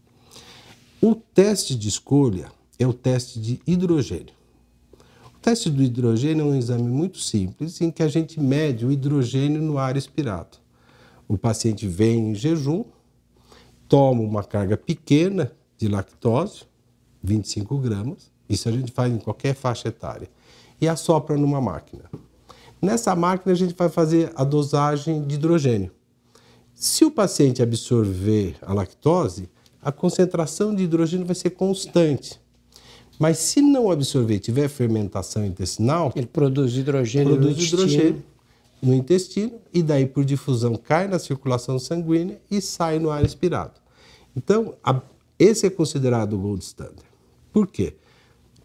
O 1.01 1.15
teste 1.15 1.75
de 1.75 1.89
escolha 1.89 2.51
é 2.79 2.87
o 2.87 2.93
teste 2.93 3.39
de 3.39 3.61
hidrogênio. 3.67 4.35
O 5.35 5.39
teste 5.43 5.69
do 5.69 5.83
hidrogênio 5.83 6.43
é 6.43 6.49
um 6.49 6.57
exame 6.57 6.89
muito 6.89 7.19
simples 7.19 7.81
em 7.83 7.91
que 7.91 8.03
a 8.03 8.09
gente 8.09 8.41
mede 8.41 8.87
o 8.87 8.91
hidrogênio 8.91 9.61
no 9.61 9.77
ar 9.77 9.95
expirado. 9.97 10.57
O 11.29 11.37
paciente 11.37 11.87
vem 11.87 12.31
em 12.31 12.35
jejum, 12.35 12.83
toma 13.87 14.23
uma 14.23 14.43
carga 14.43 14.77
pequena 14.77 15.53
de 15.77 15.87
lactose, 15.87 16.63
25 17.23 17.77
gramas, 17.77 18.31
isso 18.49 18.67
a 18.67 18.73
gente 18.73 18.91
faz 18.91 19.13
em 19.13 19.19
qualquer 19.19 19.55
faixa 19.55 19.89
etária, 19.89 20.31
e 20.81 20.89
assopra 20.89 21.37
numa 21.37 21.61
máquina. 21.61 22.11
Nessa 22.81 23.15
máquina 23.15 23.53
a 23.53 23.57
gente 23.57 23.75
vai 23.75 23.91
fazer 23.91 24.33
a 24.35 24.45
dosagem 24.45 25.23
de 25.27 25.35
hidrogênio. 25.35 25.91
Se 26.75 27.05
o 27.05 27.11
paciente 27.11 27.63
absorver 27.63 28.57
a 28.63 28.73
lactose, 28.73 29.51
a 29.87 29.93
concentração 29.93 30.75
de 30.75 30.83
hidrogênio 30.83 31.25
vai 31.25 31.37
ser 31.37 31.51
constante. 31.51 32.41
Mas 33.21 33.39
se 33.39 33.63
não 33.63 33.89
absorver, 33.89 34.41
tiver 34.41 34.67
fermentação 34.67 35.47
intestinal, 35.47 36.13
ele 36.17 36.27
produz 36.27 36.77
hidrogênio 36.77 37.37
produz 37.37 37.57
no 37.57 37.63
hidrogênio 37.63 38.09
intestino. 38.09 38.25
no 38.83 38.95
intestino 38.95 39.53
e 39.73 39.85
daí 39.85 40.05
por 40.05 40.25
difusão 40.25 40.75
cai 40.75 41.07
na 41.07 41.21
circulação 41.21 41.79
sanguínea 41.79 42.41
e 42.51 42.61
sai 42.61 42.99
no 42.99 43.11
ar 43.11 43.25
expirado. 43.25 43.75
Então, 44.37 44.75
a, 44.83 45.01
esse 45.39 45.67
é 45.67 45.71
considerado 45.71 46.33
o 46.33 46.39
gold 46.39 46.65
standard. 46.65 47.07
Por 47.53 47.69
quê? 47.69 47.95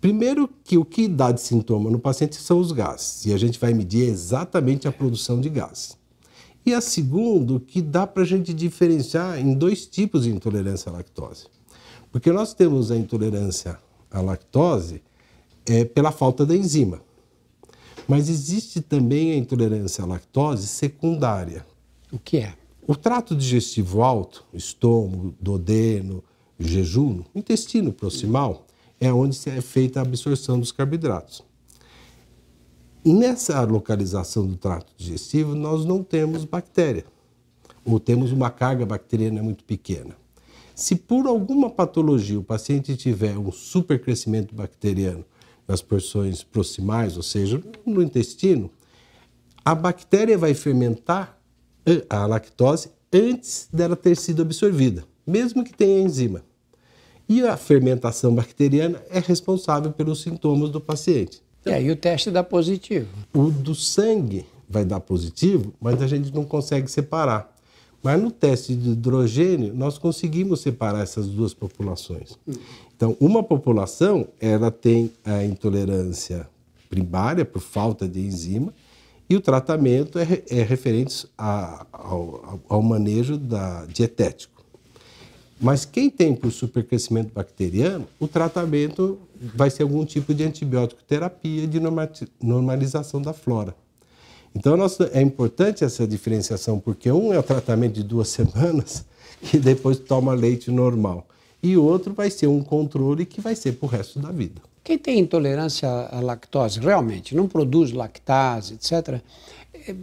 Primeiro 0.02 0.50
que 0.64 0.76
o 0.76 0.84
que 0.84 1.08
dá 1.08 1.32
de 1.32 1.42
sintoma 1.42 1.92
no 1.92 2.00
paciente 2.00 2.36
são 2.36 2.60
os 2.60 2.72
gases, 2.72 3.28
e 3.28 3.34
a 3.34 3.38
gente 3.38 3.60
vai 3.60 3.76
medir 3.76 4.10
exatamente 4.10 4.88
a 4.88 4.92
produção 4.92 5.40
de 5.40 5.50
gases. 5.50 6.01
E 6.66 6.74
a 6.74 6.82
segundo, 6.82 7.60
que 7.60 7.82
dá 7.82 8.06
para 8.06 8.24
a 8.24 8.26
gente 8.26 8.54
diferenciar 8.54 9.40
em 9.40 9.54
dois 9.54 9.88
tipos 9.88 10.24
de 10.24 10.30
intolerância 10.30 10.92
à 10.92 10.94
lactose. 10.94 11.48
Porque 12.12 12.32
nós 12.32 12.54
temos 12.54 12.92
a 12.92 12.98
intolerância 12.98 13.80
à 14.10 14.22
lactose 14.22 15.02
é, 15.66 15.86
pela 15.86 16.12
falta 16.12 16.46
da 16.46 16.56
enzima. 16.56 17.02
Mas 18.08 18.30
existe 18.30 18.82
também 18.82 19.32
a 19.32 19.38
intolerância 19.38 20.04
à 20.04 20.08
lactose 20.08 20.68
secundária. 20.68 21.66
O 22.12 22.20
que 22.20 22.38
é? 22.38 22.54
O 22.86 22.96
trato 22.96 23.36
digestivo 23.36 24.02
alto, 24.04 24.46
estômago, 24.54 25.34
duodeno, 25.40 26.24
jejum, 26.60 27.24
intestino 27.34 27.94
proximal, 27.94 28.66
é 29.00 29.12
onde 29.12 29.38
é 29.50 29.62
feita 29.62 30.00
a 30.00 30.04
absorção 30.04 30.60
dos 30.60 30.72
carboidratos. 30.72 31.44
Nessa 33.04 33.60
localização 33.64 34.46
do 34.46 34.56
trato 34.56 34.94
digestivo, 34.96 35.56
nós 35.56 35.84
não 35.84 36.04
temos 36.04 36.46
bactéria, 36.46 37.04
ou 37.84 38.00
temos 38.00 38.32
uma 38.32 38.52
carga 38.52 38.86
bacteriana 38.86 39.42
muito 39.42 39.64
pequena. 39.64 40.16
Se 40.76 40.96
por 40.96 41.26
alguma 41.26 41.68
patologia 41.68 42.38
o 42.38 42.44
paciente 42.44 42.96
tiver 42.96 43.36
um 43.40 43.52
supercrescimento 43.52 44.54
bacteriano 44.54 45.26
nas 45.68 45.82
porções 45.82 46.44
proximais, 46.44 47.18
ou 47.18 47.24
seja, 47.24 47.60
no 47.84 48.04
intestino, 48.04 48.70
a 49.66 49.74
bactéria 49.74 50.38
vai 50.38 50.54
fermentar 50.54 51.42
a 52.08 52.28
lactose 52.28 52.92
antes 53.12 53.68
dela 53.74 53.96
ter 53.96 54.16
sido 54.16 54.44
absorvida, 54.44 55.04
mesmo 55.26 55.64
que 55.64 55.74
tenha 55.74 56.02
enzima. 56.04 56.44
E 57.28 57.42
a 57.42 57.58
fermentação 57.58 58.36
bacteriana 58.36 59.02
é 59.10 59.20
responsável 59.20 59.92
pelos 59.92 60.22
sintomas 60.22 60.70
do 60.70 60.80
paciente. 60.80 61.42
E 61.66 61.72
aí 61.72 61.92
o 61.92 61.96
teste 61.96 62.32
dá 62.32 62.44
positivo. 62.44 63.08
O 63.34 63.52
do 63.52 63.76
sangue 63.76 64.46
vai 64.68 64.86
dar 64.86 65.00
positivo, 65.00 65.74
mas 65.80 66.02
a 66.02 66.08
gente 66.08 66.34
não 66.34 66.44
consegue 66.44 66.90
separar. 66.90 67.52
Mas 68.02 68.20
no 68.20 68.32
teste 68.32 68.74
de 68.74 68.92
hidrogênio, 68.92 69.74
nós 69.76 69.98
conseguimos 69.98 70.62
separar 70.62 71.04
essas 71.04 71.28
duas 71.28 71.54
populações. 71.54 72.38
Então, 72.96 73.16
uma 73.20 73.44
população, 73.44 74.28
ela 74.40 74.72
tem 74.72 75.12
a 75.24 75.44
intolerância 75.44 76.48
primária 76.90 77.46
por 77.46 77.62
falta 77.62 78.08
de 78.08 78.20
enzima, 78.20 78.74
e 79.30 79.36
o 79.36 79.40
tratamento 79.40 80.20
é, 80.20 80.44
é 80.50 80.62
referente 80.62 81.26
a, 81.38 81.86
ao, 81.92 82.60
ao, 82.68 82.82
manejo 82.82 83.38
da, 83.38 83.86
dietético. 83.86 84.62
Mas 85.60 85.86
quem 85.86 86.10
tem 86.10 86.36
por 86.36 86.52
supercrescimento 86.52 87.32
bacteriano, 87.34 88.06
o 88.20 88.28
tratamento 88.28 89.18
vai 89.56 89.70
ser 89.70 89.84
algum 89.84 90.06
tipo 90.06 90.34
de 90.34 90.44
antibiótico 90.44 91.04
terapia 91.04 91.68
de 91.68 91.80
normalização 92.42 93.22
da 93.22 93.34
flora. 93.34 93.76
Então 94.54 94.76
nossa, 94.76 95.10
é 95.14 95.22
importante 95.22 95.84
essa 95.84 96.06
diferenciação, 96.06 96.80
porque 96.80 97.12
um 97.12 97.34
é 97.34 97.40
o 97.40 97.44
tratamento 97.44 97.94
de 97.94 98.04
duas 98.04 98.28
semanas, 98.30 99.06
que 99.42 99.58
depois 99.58 99.98
toma 99.98 100.34
leite 100.34 100.70
normal, 100.70 101.28
e 101.64 101.76
outro 101.78 102.14
vai 102.14 102.30
ser 102.30 102.48
um 102.48 102.62
controle 102.62 103.26
que 103.26 103.42
vai 103.42 103.56
ser 103.56 103.74
para 103.74 103.86
o 103.86 103.90
resto 103.90 104.20
da 104.20 104.32
vida. 104.32 104.62
Quem 104.84 104.98
tem 104.98 105.20
intolerância 105.20 105.88
à 105.88 106.20
lactose, 106.20 106.80
realmente, 106.80 107.36
não 107.36 107.48
produz 107.48 107.92
lactase, 107.92 108.74
etc., 108.74 109.22
é, 109.74 109.96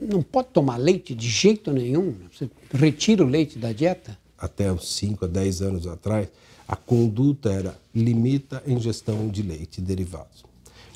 não 0.00 0.22
pode 0.22 0.48
tomar 0.48 0.76
leite 0.76 1.14
de 1.14 1.28
jeito 1.28 1.72
nenhum? 1.72 2.14
Você 2.32 2.50
retira 2.72 3.22
o 3.22 3.28
leite 3.28 3.58
da 3.58 3.72
dieta? 3.72 4.18
Até 4.38 4.72
uns 4.72 4.88
5 4.94 5.24
a 5.24 5.28
10 5.28 5.62
anos 5.62 5.86
atrás, 5.86 6.28
a 6.66 6.76
conduta 6.76 7.52
era 7.52 7.78
limita 7.94 8.62
a 8.66 8.70
ingestão 8.70 9.28
de 9.28 9.42
leite 9.42 9.78
e 9.78 9.82
derivados. 9.82 10.44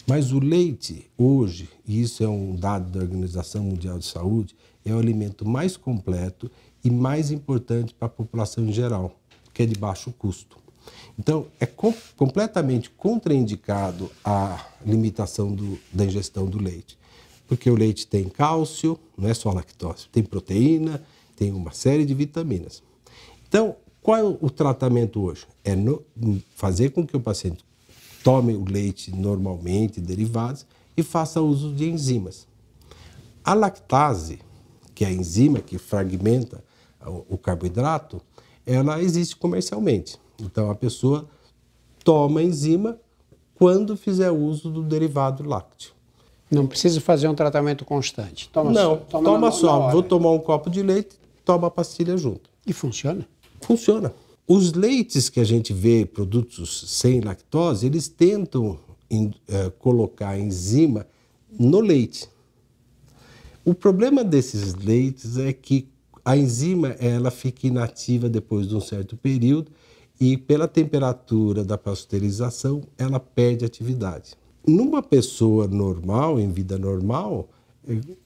Mas 0.06 0.32
o 0.32 0.38
leite, 0.38 1.06
hoje, 1.18 1.68
e 1.86 2.00
isso 2.00 2.24
é 2.24 2.28
um 2.28 2.56
dado 2.56 2.90
da 2.90 3.00
Organização 3.00 3.64
Mundial 3.64 3.98
de 3.98 4.06
Saúde, 4.06 4.56
é 4.84 4.92
o 4.92 4.98
alimento 4.98 5.46
mais 5.46 5.76
completo 5.76 6.50
e 6.82 6.90
mais 6.90 7.30
importante 7.30 7.92
para 7.92 8.06
a 8.06 8.10
população 8.10 8.64
em 8.64 8.72
geral, 8.72 9.14
que 9.52 9.62
é 9.62 9.66
de 9.66 9.78
baixo 9.78 10.10
custo. 10.12 10.56
Então, 11.18 11.46
é 11.60 11.66
com, 11.66 11.92
completamente 12.16 12.88
contraindicado 12.90 14.10
a 14.24 14.66
limitação 14.86 15.52
do, 15.52 15.78
da 15.92 16.06
ingestão 16.06 16.46
do 16.46 16.62
leite, 16.62 16.96
porque 17.46 17.68
o 17.68 17.74
leite 17.74 18.06
tem 18.06 18.24
cálcio, 18.28 18.98
não 19.16 19.28
é 19.28 19.34
só 19.34 19.52
lactose, 19.52 20.08
tem 20.10 20.22
proteína, 20.22 21.02
tem 21.36 21.52
uma 21.52 21.72
série 21.72 22.06
de 22.06 22.14
vitaminas. 22.14 22.82
Então, 23.46 23.76
qual 24.02 24.16
é 24.16 24.22
o 24.22 24.50
tratamento 24.50 25.20
hoje? 25.22 25.46
É 25.64 25.74
no, 25.74 26.04
fazer 26.54 26.90
com 26.90 27.06
que 27.06 27.16
o 27.16 27.20
paciente 27.20 27.64
tome 28.22 28.54
o 28.54 28.64
leite 28.64 29.14
normalmente, 29.14 30.00
derivados, 30.00 30.66
e 30.96 31.02
faça 31.02 31.40
uso 31.40 31.72
de 31.72 31.88
enzimas. 31.88 32.46
A 33.44 33.54
lactase, 33.54 34.40
que 34.94 35.04
é 35.04 35.08
a 35.08 35.12
enzima 35.12 35.60
que 35.60 35.78
fragmenta 35.78 36.62
o 37.28 37.38
carboidrato, 37.38 38.20
ela 38.66 39.00
existe 39.00 39.36
comercialmente. 39.36 40.18
Então 40.40 40.70
a 40.70 40.74
pessoa 40.74 41.26
toma 42.04 42.40
a 42.40 42.42
enzima 42.42 42.98
quando 43.54 43.96
fizer 43.96 44.30
uso 44.30 44.70
do 44.70 44.82
derivado 44.82 45.46
lácteo. 45.46 45.92
Não 46.50 46.66
precisa 46.66 47.00
fazer 47.00 47.28
um 47.28 47.34
tratamento 47.34 47.84
constante. 47.84 48.48
Toma 48.48 48.70
Não, 48.70 48.90
só, 48.90 48.96
toma, 48.96 49.24
toma 49.24 49.50
só. 49.50 49.90
Vou 49.90 50.02
tomar 50.02 50.30
um 50.30 50.38
copo 50.38 50.70
de 50.70 50.82
leite, 50.82 51.16
toma 51.44 51.68
a 51.68 51.70
pastilha 51.70 52.16
junto. 52.16 52.48
E 52.66 52.72
funciona? 52.72 53.26
Funciona. 53.60 54.12
Os 54.46 54.72
leites 54.72 55.28
que 55.28 55.40
a 55.40 55.44
gente 55.44 55.72
vê, 55.72 56.06
produtos 56.06 56.84
sem 56.88 57.20
lactose, 57.20 57.86
eles 57.86 58.08
tentam 58.08 58.78
em, 59.10 59.32
é, 59.46 59.70
colocar 59.78 60.30
a 60.30 60.38
enzima 60.38 61.06
no 61.58 61.80
leite. 61.80 62.28
O 63.64 63.74
problema 63.74 64.24
desses 64.24 64.74
leites 64.74 65.36
é 65.36 65.52
que 65.52 65.88
a 66.24 66.36
enzima 66.36 66.88
ela 66.98 67.30
fica 67.30 67.66
inativa 67.66 68.28
depois 68.28 68.68
de 68.68 68.74
um 68.74 68.80
certo 68.80 69.16
período 69.16 69.70
e 70.20 70.36
pela 70.36 70.66
temperatura 70.66 71.64
da 71.64 71.78
pasteurização 71.78 72.82
ela 72.96 73.20
perde 73.20 73.64
atividade. 73.64 74.32
Numa 74.66 75.02
pessoa 75.02 75.66
normal, 75.66 76.40
em 76.40 76.50
vida 76.50 76.76
normal, 76.76 77.48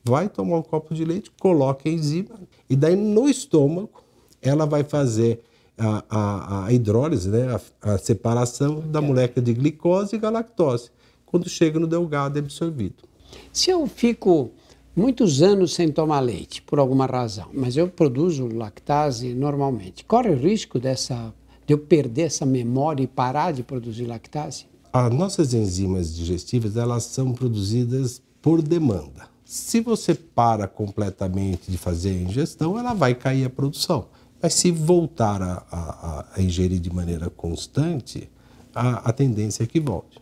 vai 0.05 0.29
tomar 0.29 0.59
um 0.59 0.63
copo 0.63 0.95
de 0.95 1.05
leite, 1.05 1.31
coloca 1.39 1.89
a 1.89 1.93
enzima 1.93 2.41
e 2.69 2.75
daí 2.75 2.97
no 2.97 3.29
estômago 3.29 4.02
ela 4.43 4.67
vai 4.67 4.83
fazer 4.83 5.41
a, 5.79 6.05
a, 6.11 6.65
a 6.67 6.73
hidrólise, 6.73 7.29
né, 7.29 7.57
a, 7.81 7.93
a 7.95 7.99
separação 7.99 8.81
da 8.81 9.01
molécula 9.01 9.43
de 9.45 9.55
glicose 9.55 10.17
e 10.17 10.19
galactose. 10.19 10.91
Quando 11.25 11.49
chega 11.49 11.79
no 11.79 11.87
delgado 11.87 12.37
é 12.37 12.41
absorvido. 12.41 13.05
Se 13.53 13.71
eu 13.71 13.87
fico 13.87 14.51
muitos 14.95 15.41
anos 15.41 15.75
sem 15.75 15.91
tomar 15.91 16.21
leite, 16.21 16.61
por 16.61 16.79
alguma 16.79 17.07
razão, 17.07 17.49
mas 17.53 17.77
eu 17.77 17.89
produzo 17.89 18.47
lactase 18.49 19.33
normalmente. 19.33 20.05
Corre 20.05 20.31
o 20.31 20.37
risco 20.37 20.79
dessa, 20.79 21.33
de 21.67 21.73
eu 21.73 21.79
perder 21.79 22.23
essa 22.23 22.45
memória 22.45 23.03
e 23.03 23.07
parar 23.07 23.53
de 23.53 23.63
produzir 23.63 24.05
lactase? 24.05 24.67
As 24.93 25.11
nossas 25.11 25.55
enzimas 25.55 26.15
digestivas, 26.15 26.77
elas 26.77 27.05
são 27.05 27.33
produzidas 27.33 28.21
por 28.43 28.61
demanda. 28.61 29.33
Se 29.43 29.81
você 29.81 30.15
para 30.15 30.67
completamente 30.67 31.71
de 31.71 31.79
fazer 31.79 32.11
a 32.11 32.31
ingestão, 32.31 32.79
ela 32.79 32.93
vai 32.93 33.15
cair 33.15 33.45
a 33.45 33.51
produção. 33.51 34.09
Mas 34.43 34.55
se 34.55 34.73
voltar 34.73 35.41
a, 35.41 35.65
a, 35.71 36.27
a 36.35 36.43
ingerir 36.43 36.81
de 36.81 36.93
maneira 36.93 37.31
constante, 37.31 38.29
a, 38.75 39.09
a 39.09 39.13
tendência 39.13 39.63
é 39.63 39.67
que 39.67 39.79
volte. 39.79 40.21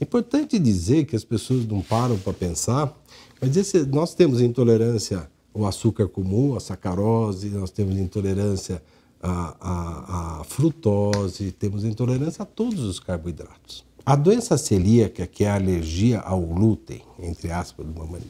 Importante 0.00 0.58
dizer 0.58 1.04
que 1.04 1.14
as 1.14 1.24
pessoas 1.24 1.66
não 1.66 1.82
param 1.82 2.18
para 2.18 2.32
pensar, 2.32 2.92
mas 3.40 3.56
esse, 3.56 3.84
nós 3.86 4.14
temos 4.14 4.40
intolerância 4.40 5.30
ao 5.54 5.66
açúcar 5.66 6.08
comum, 6.08 6.56
à 6.56 6.60
sacarose, 6.60 7.50
nós 7.50 7.70
temos 7.70 7.96
intolerância 7.98 8.82
à, 9.22 10.40
à, 10.40 10.44
frutose, 10.44 11.52
temos 11.52 11.84
intolerância 11.84 12.42
a 12.42 12.46
todos 12.46 12.80
os 12.80 12.98
carboidratos. 12.98 13.84
A 14.04 14.16
doença 14.16 14.56
celíaca, 14.56 15.26
que 15.26 15.44
é 15.44 15.50
a 15.50 15.54
alergia 15.54 16.20
ao 16.20 16.40
glúten, 16.40 17.02
entre 17.20 17.52
aspas, 17.52 17.86
de 17.86 17.92
uma 17.92 18.04
maneira, 18.04 18.26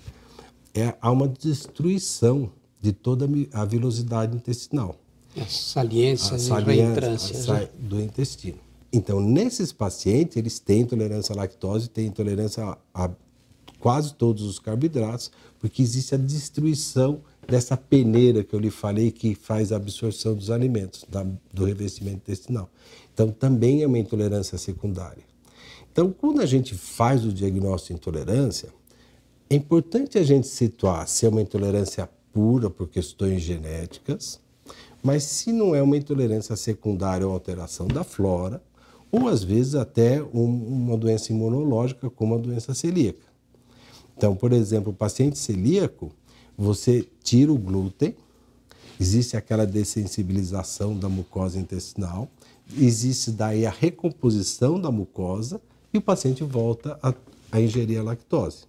é, 0.74 0.94
há 1.00 1.10
uma 1.10 1.28
destruição 1.28 2.50
de 2.80 2.92
toda 2.92 3.26
a 3.52 3.64
vilosidade 3.64 4.36
intestinal. 4.36 4.96
As 5.36 5.52
saliências 5.52 6.48
reentrâncias 6.48 7.46
né? 7.46 7.68
do 7.78 8.00
intestino. 8.00 8.58
Então, 8.92 9.20
nesses 9.20 9.72
pacientes, 9.72 10.36
eles 10.36 10.58
têm 10.58 10.82
intolerância 10.82 11.32
à 11.32 11.36
lactose, 11.36 11.88
têm 11.88 12.06
intolerância 12.06 12.62
a, 12.64 12.78
a 12.92 13.10
quase 13.80 14.14
todos 14.14 14.42
os 14.42 14.58
carboidratos, 14.58 15.30
porque 15.58 15.82
existe 15.82 16.14
a 16.14 16.18
destruição 16.18 17.20
dessa 17.48 17.76
peneira 17.76 18.44
que 18.44 18.54
eu 18.54 18.60
lhe 18.60 18.70
falei 18.70 19.10
que 19.10 19.34
faz 19.34 19.72
a 19.72 19.76
absorção 19.76 20.34
dos 20.34 20.50
alimentos, 20.50 21.04
da, 21.08 21.26
do 21.52 21.64
revestimento 21.64 22.18
intestinal. 22.18 22.70
Então, 23.14 23.30
também 23.30 23.82
é 23.82 23.86
uma 23.86 23.98
intolerância 23.98 24.58
secundária. 24.58 25.24
Então, 25.90 26.12
quando 26.12 26.40
a 26.40 26.46
gente 26.46 26.74
faz 26.74 27.24
o 27.24 27.32
diagnóstico 27.32 27.94
de 27.94 28.00
intolerância, 28.00 28.68
é 29.48 29.54
importante 29.54 30.18
a 30.18 30.22
gente 30.22 30.46
situar 30.46 31.06
se 31.08 31.26
é 31.26 31.28
uma 31.28 31.42
intolerância 31.42 32.08
pura 32.32 32.70
por 32.70 32.88
questões 32.88 33.42
genéticas, 33.42 34.40
mas 35.02 35.24
se 35.24 35.52
não 35.52 35.74
é 35.74 35.82
uma 35.82 35.96
intolerância 35.96 36.54
secundária 36.56 37.26
ou 37.26 37.32
alteração 37.32 37.88
da 37.88 38.04
flora, 38.04 38.62
ou 39.10 39.28
às 39.28 39.42
vezes 39.42 39.74
até 39.74 40.22
um, 40.22 40.44
uma 40.44 40.96
doença 40.96 41.32
imunológica, 41.32 42.08
como 42.08 42.34
a 42.34 42.38
doença 42.38 42.72
celíaca. 42.72 43.26
Então, 44.16 44.34
por 44.34 44.52
exemplo, 44.52 44.92
o 44.92 44.94
paciente 44.94 45.38
celíaco, 45.38 46.12
você 46.56 47.06
tira 47.22 47.52
o 47.52 47.58
glúten, 47.58 48.14
existe 49.00 49.36
aquela 49.36 49.66
dessensibilização 49.66 50.96
da 50.96 51.08
mucosa 51.08 51.58
intestinal, 51.58 52.28
existe 52.78 53.30
daí 53.30 53.66
a 53.66 53.70
recomposição 53.70 54.80
da 54.80 54.90
mucosa 54.90 55.60
e 55.92 55.98
o 55.98 56.02
paciente 56.02 56.44
volta 56.44 56.98
a, 57.02 57.12
a 57.50 57.60
ingerir 57.60 57.98
a 57.98 58.02
lactose. 58.02 58.64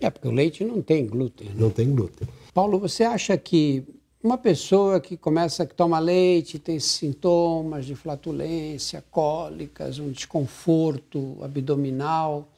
É, 0.00 0.08
porque 0.10 0.28
o 0.28 0.32
leite 0.32 0.64
não 0.64 0.80
tem 0.80 1.06
glúten. 1.06 1.48
Né? 1.48 1.54
Não 1.56 1.70
tem 1.70 1.92
glúten. 1.92 2.26
Paulo, 2.54 2.78
você 2.78 3.04
acha 3.04 3.36
que 3.36 3.84
uma 4.22 4.36
pessoa 4.36 5.00
que 5.00 5.16
começa 5.16 5.64
que 5.64 5.74
toma 5.74 5.98
leite, 5.98 6.58
tem 6.58 6.80
sintomas 6.80 7.86
de 7.86 7.94
flatulência, 7.94 9.04
cólicas, 9.10 9.98
um 9.98 10.10
desconforto 10.10 11.38
abdominal, 11.42 12.48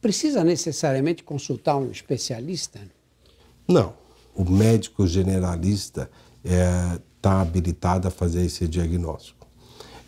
precisa 0.00 0.44
necessariamente 0.44 1.24
consultar 1.24 1.76
um 1.76 1.90
especialista? 1.90 2.80
Não. 3.66 3.94
O 4.34 4.48
médico 4.48 5.06
generalista 5.06 6.10
está 6.44 6.54
é, 6.54 7.00
tá 7.20 7.40
habilitado 7.40 8.06
a 8.08 8.10
fazer 8.10 8.44
esse 8.44 8.66
diagnóstico. 8.68 9.46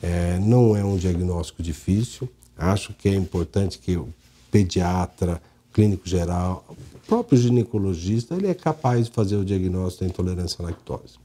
É, 0.01 0.39
não 0.39 0.77
é 0.77 0.85
um 0.85 0.97
diagnóstico 0.97 1.63
difícil. 1.63 2.29
Acho 2.57 2.95
que 2.95 3.09
é 3.09 3.15
importante 3.15 3.79
que 3.79 3.97
o 3.97 4.09
pediatra, 4.51 5.43
clínico 5.73 6.09
geral, 6.09 6.65
próprio 7.07 7.39
ginecologista 7.39 8.35
ele 8.35 8.47
é 8.47 8.55
capaz 8.55 9.07
de 9.07 9.13
fazer 9.13 9.37
o 9.37 9.45
diagnóstico 9.45 10.05
da 10.05 10.11
intolerância 10.11 10.57
à 10.61 10.67
lactose. 10.67 11.21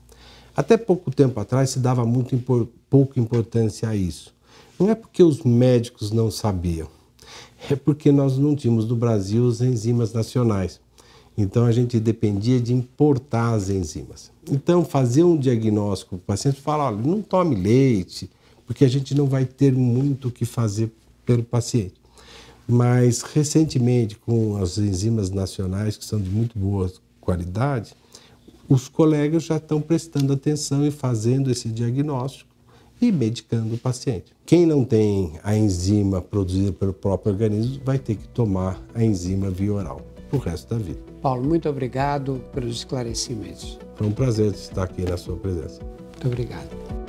Até 0.55 0.75
pouco 0.75 1.11
tempo 1.11 1.39
atrás 1.39 1.69
se 1.69 1.79
dava 1.79 2.05
muito 2.05 2.33
impor, 2.33 2.67
pouca 2.89 3.19
importância 3.19 3.87
a 3.87 3.95
isso. 3.95 4.33
Não 4.79 4.89
é 4.89 4.95
porque 4.95 5.23
os 5.23 5.43
médicos 5.43 6.11
não 6.11 6.31
sabiam, 6.31 6.87
é 7.69 7.75
porque 7.75 8.11
nós 8.11 8.37
não 8.37 8.55
tínhamos 8.55 8.87
no 8.87 8.95
Brasil 8.95 9.47
as 9.47 9.61
enzimas 9.61 10.13
nacionais. 10.13 10.79
Então 11.37 11.65
a 11.65 11.71
gente 11.71 11.99
dependia 11.99 12.59
de 12.59 12.73
importar 12.73 13.53
as 13.53 13.69
enzimas. 13.69 14.31
Então 14.49 14.83
fazer 14.83 15.23
um 15.23 15.37
diagnóstico, 15.37 16.15
o 16.15 16.19
paciente 16.19 16.59
fala, 16.59 16.85
olha, 16.85 16.97
não 16.97 17.21
tome 17.21 17.55
leite, 17.55 18.29
porque 18.65 18.83
a 18.83 18.89
gente 18.89 19.13
não 19.13 19.27
vai 19.27 19.45
ter 19.45 19.71
muito 19.71 20.27
o 20.27 20.31
que 20.31 20.45
fazer 20.45 20.91
pelo 21.25 21.43
paciente. 21.43 21.93
Mas 22.67 23.21
recentemente, 23.21 24.17
com 24.17 24.57
as 24.57 24.77
enzimas 24.77 25.29
nacionais, 25.29 25.95
que 25.95 26.03
são 26.03 26.19
de 26.19 26.29
muito 26.29 26.57
boa 26.59 26.91
qualidade, 27.21 27.93
os 28.67 28.89
colegas 28.89 29.43
já 29.43 29.57
estão 29.57 29.79
prestando 29.79 30.33
atenção 30.33 30.85
e 30.85 30.91
fazendo 30.91 31.49
esse 31.49 31.69
diagnóstico 31.69 32.49
e 33.01 33.11
medicando 33.11 33.75
o 33.75 33.77
paciente. 33.77 34.33
Quem 34.45 34.65
não 34.65 34.83
tem 34.83 35.39
a 35.43 35.55
enzima 35.55 36.21
produzida 36.21 36.71
pelo 36.71 36.93
próprio 36.93 37.31
organismo 37.31 37.79
vai 37.85 37.97
ter 37.97 38.15
que 38.15 38.27
tomar 38.27 38.81
a 38.93 39.03
enzima 39.03 39.49
via 39.49 39.73
oral 39.73 40.01
o 40.31 40.37
resto 40.37 40.73
da 40.73 40.77
vida. 40.77 40.99
Paulo, 41.21 41.43
muito 41.43 41.69
obrigado 41.69 42.41
pelos 42.53 42.77
esclarecimentos. 42.77 43.79
Foi 43.95 44.07
um 44.07 44.11
prazer 44.11 44.53
estar 44.53 44.83
aqui 44.83 45.03
na 45.03 45.17
sua 45.17 45.37
presença. 45.37 45.81
Muito 45.83 46.27
obrigado. 46.27 47.06